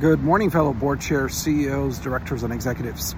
[0.00, 3.16] Good morning, fellow board chair, CEOs, directors, and executives.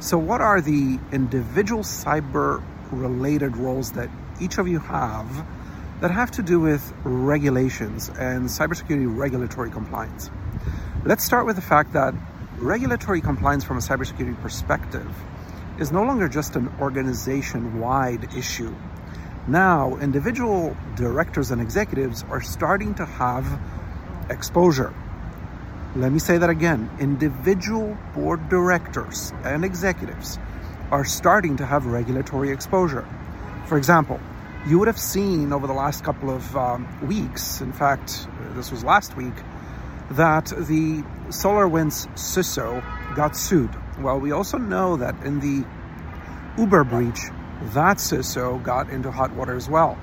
[0.00, 4.08] So, what are the individual cyber related roles that
[4.40, 5.46] each of you have
[6.00, 10.30] that have to do with regulations and cybersecurity regulatory compliance?
[11.04, 12.14] Let's start with the fact that
[12.56, 15.14] regulatory compliance from a cybersecurity perspective
[15.78, 18.74] is no longer just an organization wide issue.
[19.46, 23.60] Now, individual directors and executives are starting to have
[24.30, 24.94] exposure
[25.94, 26.90] let me say that again.
[27.00, 30.38] Individual board directors and executives
[30.90, 33.06] are starting to have regulatory exposure.
[33.66, 34.18] For example,
[34.66, 38.82] you would have seen over the last couple of um, weeks, in fact, this was
[38.84, 39.34] last week,
[40.12, 42.82] that the SolarWinds CISO
[43.14, 43.74] got sued.
[43.98, 45.66] Well, we also know that in the
[46.58, 47.20] Uber breach,
[47.74, 49.98] that CISO got into hot water as well.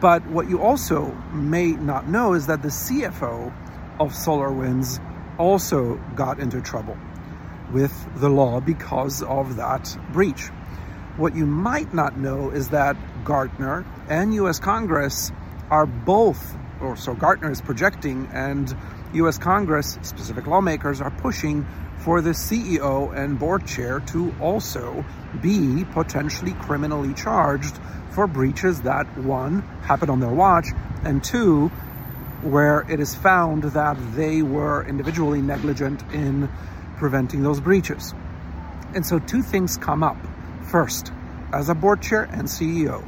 [0.00, 3.52] But what you also may not know is that the CFO
[4.00, 5.00] of SolarWinds
[5.38, 6.96] also got into trouble
[7.72, 10.48] with the law because of that breach.
[11.16, 15.32] What you might not know is that Gartner and US Congress
[15.70, 18.74] are both, or so Gartner is projecting, and
[19.14, 21.66] US Congress, specific lawmakers, are pushing
[21.98, 25.04] for the CEO and board chair to also
[25.42, 27.78] be potentially criminally charged
[28.10, 30.68] for breaches that, one, happened on their watch,
[31.04, 31.70] and two,
[32.42, 36.48] where it is found that they were individually negligent in
[36.96, 38.14] preventing those breaches.
[38.94, 40.16] And so two things come up.
[40.70, 41.12] First,
[41.52, 43.06] as a board chair and CEO,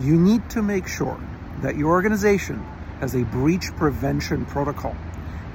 [0.00, 1.20] you need to make sure
[1.62, 2.58] that your organization
[3.00, 4.96] has a breach prevention protocol.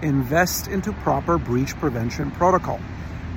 [0.01, 2.79] Invest into proper breach prevention protocol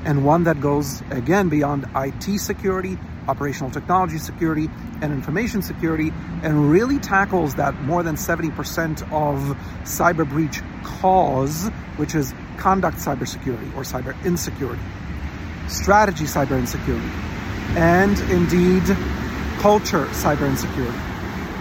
[0.05, 2.99] and one that goes again beyond IT security,
[3.29, 4.69] operational technology security,
[5.03, 6.13] and information security,
[6.43, 13.75] and really tackles that more than 70% of cyber breach cause, which is conduct cybersecurity
[13.77, 14.83] or cyber insecurity,
[15.69, 17.11] strategy cyber insecurity,
[17.77, 18.85] and indeed
[19.61, 20.99] culture cyber insecurity.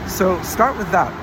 [0.07, 1.13] So start with that.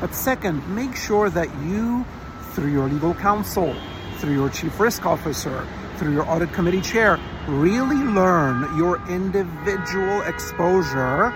[0.00, 2.04] But second, make sure that you,
[2.52, 3.74] through your legal counsel,
[4.18, 5.66] through your chief risk officer,
[5.98, 11.34] through your audit committee chair, really learn your individual exposure.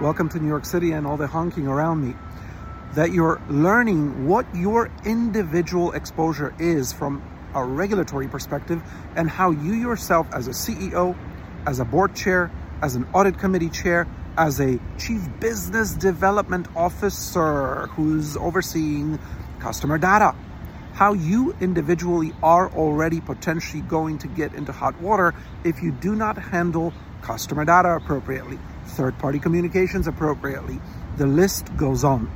[0.00, 2.14] Welcome to New York City and all the honking around me.
[2.94, 7.24] That you're learning what your individual exposure is from
[7.54, 8.80] a regulatory perspective
[9.16, 11.16] and how you yourself, as a CEO,
[11.66, 14.06] as a board chair, as an audit committee chair,
[14.38, 19.18] as a chief business development officer who's overseeing
[19.58, 20.36] customer data,
[20.94, 25.34] how you individually are already potentially going to get into hot water
[25.64, 30.80] if you do not handle customer data appropriately, third party communications appropriately.
[31.16, 32.30] The list goes on.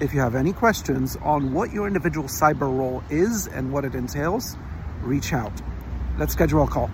[0.00, 3.96] If you have any questions on what your individual cyber role is and what it
[3.96, 4.56] entails,
[5.02, 5.52] reach out.
[6.18, 6.90] Let's schedule a call.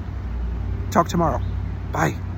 [0.91, 1.43] Talk tomorrow.
[1.93, 2.34] Bye.